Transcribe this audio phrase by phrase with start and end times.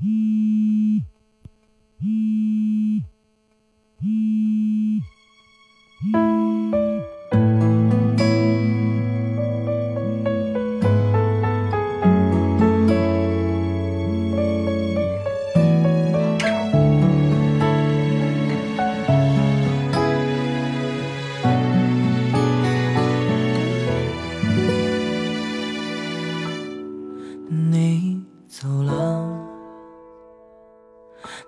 [0.00, 0.98] Hmm.
[2.02, 2.65] Hmm.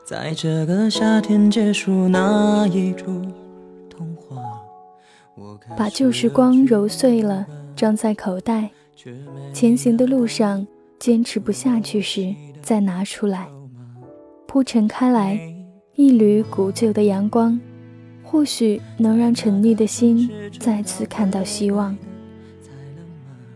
[0.08, 3.20] 在这个夏天结束那一出
[3.90, 4.38] 童话，
[5.76, 8.70] 把旧时光揉碎了装在口袋，
[9.52, 10.66] 前行的路上
[10.98, 13.48] 坚持不下去时再拿出来，
[14.46, 15.38] 铺陈开来，
[15.94, 17.60] 一缕古旧的阳光，
[18.22, 21.94] 或许能让沉溺的心再次看到希望。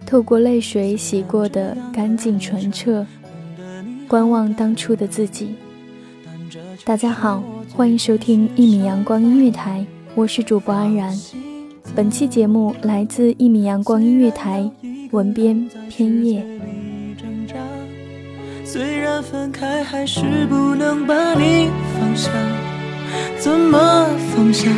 [0.04, 3.06] 透过泪水洗过的干净纯澈，
[4.06, 5.54] 观望当初的自己。
[6.84, 7.42] 大家好，
[7.74, 11.16] 欢迎收听一米阳光音乐台，我是主播安然。
[11.94, 14.68] 本期节目来自一米阳光音乐台，
[15.12, 16.44] 文编偏夜。
[18.64, 21.68] 虽然分开，还是不能把你
[21.98, 22.30] 放下，
[23.38, 24.68] 怎么放下？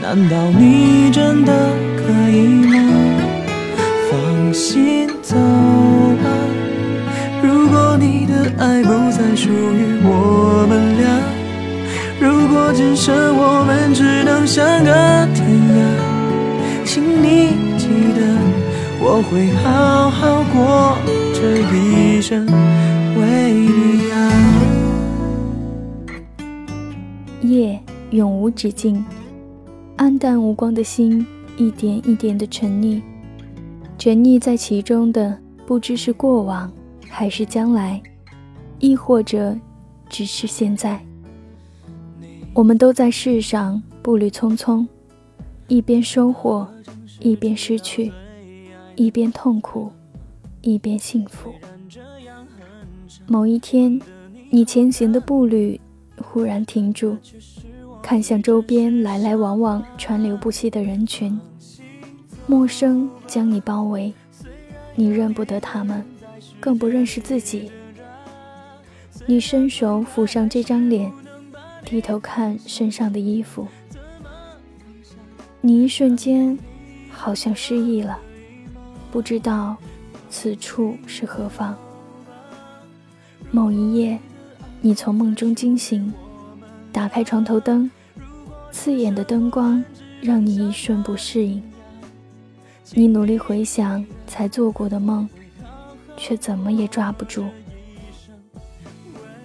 [0.00, 2.45] 难道你真的可以
[19.28, 20.96] 会好好过
[21.34, 24.32] 这一生，为你啊。
[27.42, 29.04] 夜永无止境，
[29.96, 31.26] 暗淡无光的心，
[31.56, 33.02] 一点一点的沉溺，
[33.98, 36.70] 沉溺在其中的，不知是过往，
[37.08, 38.00] 还是将来，
[38.78, 39.58] 亦或者，
[40.08, 41.00] 只是现在。
[42.54, 44.86] 我们都在世上步履匆匆，
[45.66, 46.66] 一边收获，
[47.18, 48.12] 一边失去，
[48.96, 49.92] 一边痛苦，
[50.62, 51.52] 一边幸福。
[53.26, 54.00] 某一天，
[54.50, 55.80] 你前行的步履
[56.16, 57.16] 忽然停住，
[58.02, 61.38] 看向周边来来往往、川流不息的人群，
[62.46, 64.12] 陌生将你包围，
[64.94, 66.04] 你认不得他们，
[66.58, 67.70] 更不认识自己。
[69.26, 71.12] 你伸手抚上这张脸。
[71.88, 73.68] 低头看身上的衣服，
[75.60, 76.58] 你一瞬间
[77.08, 78.18] 好像失忆了，
[79.16, 79.74] 不知道
[80.28, 81.74] 此处是何方。
[83.50, 84.18] 某一夜，
[84.82, 86.12] 你从梦中惊醒，
[86.92, 87.90] 打开床头灯，
[88.70, 89.82] 刺眼的灯光
[90.20, 91.62] 让你一瞬不适应。
[92.92, 95.26] 你努力回想才做过的梦，
[96.18, 97.46] 却怎么也抓不住。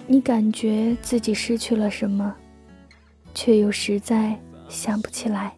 [0.06, 2.36] 你感觉自己失去了什么，
[3.34, 4.38] 却又实在
[4.68, 5.54] 想不起来。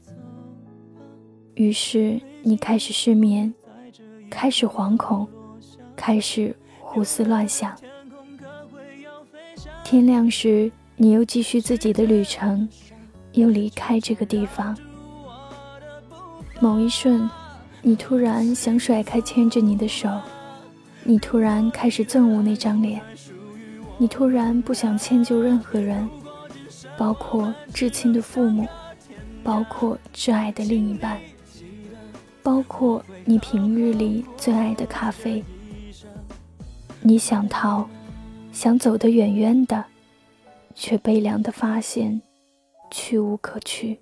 [1.56, 3.52] 于是你开始失眠，
[4.34, 5.28] 开始惶恐，
[5.96, 7.72] 开始胡思乱想。
[9.84, 12.68] 天亮时，你又继续自己的旅程，
[13.34, 14.76] 又离开这个地方。
[16.60, 17.30] 某一瞬，
[17.84, 20.10] 你突然想甩开牵着你的手，
[21.04, 23.00] 你突然开始憎恶那张脸。
[24.00, 26.10] 你突然不想迁就任何人，
[26.98, 28.68] 包括至亲的父母，
[29.44, 31.20] 包括挚爱的另一半，
[32.44, 35.44] 包括你平日里最爱的咖啡。
[37.02, 37.90] 你想逃，
[38.52, 39.86] 想走得远远的，
[40.76, 42.22] 却悲凉的发现，
[42.92, 44.00] 去无可去。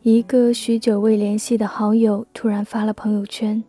[0.00, 3.62] 一个许久未联系的好友突然发了朋友圈，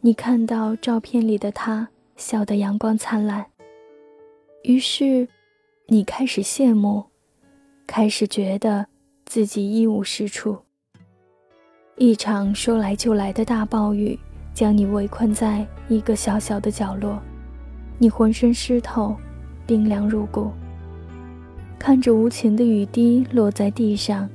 [0.00, 1.88] 你看到照片里的他。
[2.16, 3.46] 笑得阳光灿烂。
[4.64, 5.26] 于是，
[5.86, 7.04] 你开始羡慕，
[7.86, 8.88] 开始觉得
[9.24, 10.58] 自己一无是处。
[12.02, 14.18] 一场说来就来的大暴雨
[14.54, 17.20] 将你围困在一个小小的角落，
[17.98, 19.14] 你浑身湿透，
[19.66, 20.50] 冰凉入骨。
[21.78, 24.26] 看着无情的雨滴落在地上，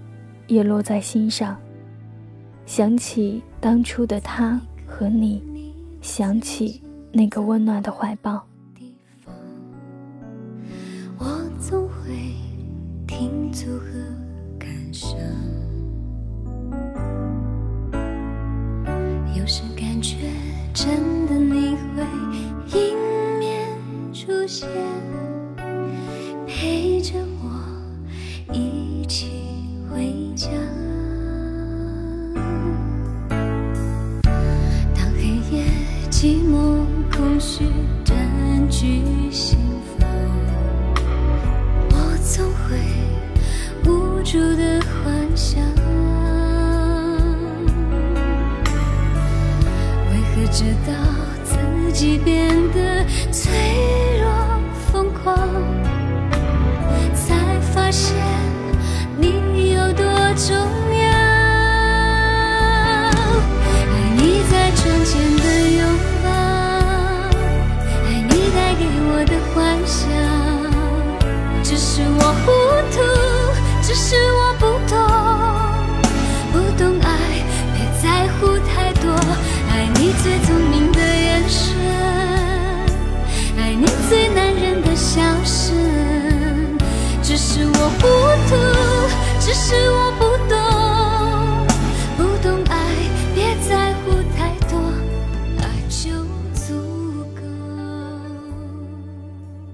[0.45, 1.57] 也落在心上。
[2.67, 5.41] 想起当初的他和你，
[6.01, 6.79] 想起
[7.11, 8.45] 那个温暖的怀抱。
[11.17, 12.13] 我总会
[13.07, 13.89] 停足和
[20.85, 22.03] 真的你会
[22.77, 22.95] 迎
[23.39, 23.67] 面
[24.13, 24.69] 出现，
[26.45, 27.49] 陪着我
[28.53, 29.31] 一起
[29.89, 30.47] 回家。
[34.93, 35.65] 当黑夜
[36.11, 37.65] 寂寞空虚
[38.03, 38.15] 占
[38.69, 39.57] 据心
[39.97, 40.07] 房，
[41.89, 42.77] 我总会
[43.89, 45.59] 无助的幻想，
[50.55, 50.93] 直到
[51.43, 53.51] 自己变得脆
[53.89, 53.94] 弱。
[89.45, 90.57] 只是我不懂，
[92.17, 92.75] 不懂爱，
[93.35, 94.81] 别在乎太多，
[95.87, 96.09] 就
[96.55, 96.73] 足
[97.35, 97.41] 够。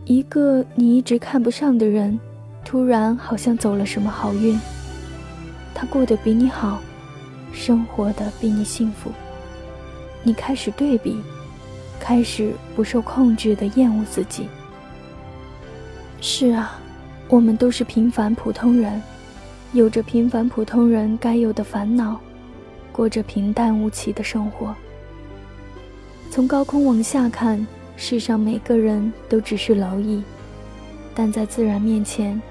[0.04, 2.20] 一个你一直看不上的人，
[2.66, 4.60] 突然好像走了什么好运。
[5.74, 6.82] 他过得比你好，
[7.54, 9.10] 生活的比你幸福。
[10.22, 11.16] 你开始对比，
[11.98, 14.50] 开始不受控制的厌恶自己。
[16.20, 16.78] 是啊，
[17.30, 19.02] 我们都是平凡普通人，
[19.74, 22.20] 有着平凡普通人该有的烦恼，
[22.92, 24.76] 过着平淡无奇的生活。
[26.30, 27.66] 从高空往下看，
[27.96, 30.22] 世上每个人都只是蝼蚁，
[31.16, 32.42] 但在自然面前，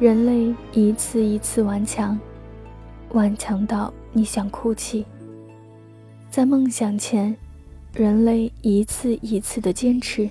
[0.00, 2.18] 人类一次一次顽强，
[3.10, 5.04] 顽强到你想哭泣。
[6.28, 7.36] 在梦想前，
[7.92, 10.28] 人类一次一次的坚持，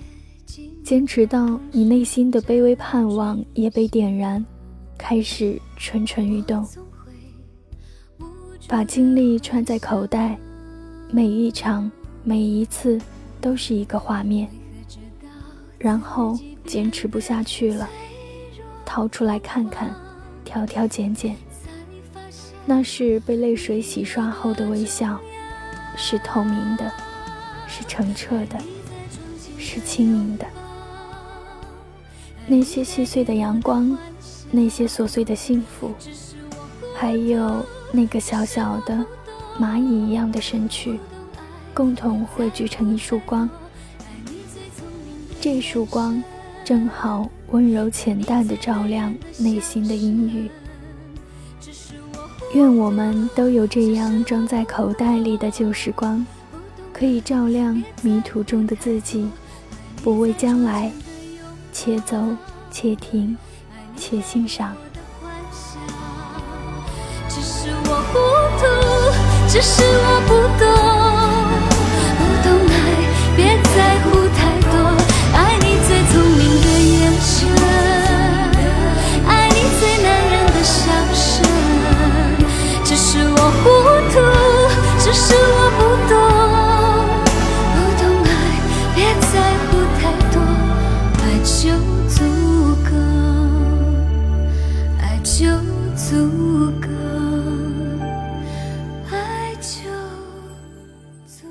[0.82, 4.44] 坚持到你内心的卑微盼望也被点燃，
[4.96, 6.66] 开始蠢蠢欲动。
[8.66, 10.38] 把精力揣在口袋，
[11.10, 11.90] 每一场、
[12.22, 13.00] 每一次
[13.40, 14.48] 都是一个画面。
[15.78, 17.88] 然后坚持不下去了，
[18.86, 19.94] 掏出来看看，
[20.44, 21.36] 挑挑拣拣。
[22.64, 25.20] 那是被泪水洗刷后的微笑。
[25.96, 26.92] 是透明的，
[27.68, 28.58] 是澄澈的，
[29.58, 30.44] 是清明的。
[32.48, 33.96] 那些细碎的阳光，
[34.50, 35.92] 那些琐碎的幸福，
[36.96, 39.04] 还有那个小小的
[39.58, 40.98] 蚂蚁一样的身躯，
[41.72, 43.48] 共同汇聚成一束光。
[45.40, 46.22] 这束光
[46.64, 50.50] 正好温柔浅淡的照亮内心的阴郁。
[52.54, 56.24] 愿我们都有这样装在口袋里的旧时光，
[56.92, 59.28] 可以照亮迷途中的自己，
[60.02, 60.90] 不畏将来，
[61.72, 62.16] 且走
[62.70, 63.36] 且停，
[63.96, 64.74] 且欣赏。
[67.28, 68.18] 只是我糊
[68.60, 68.62] 涂，
[69.48, 70.64] 只是我不懂，
[72.18, 72.72] 不懂爱，
[73.36, 73.38] 别
[73.74, 74.04] 在乎